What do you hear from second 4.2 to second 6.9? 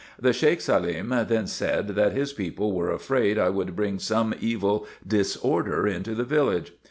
evil disorder into the village.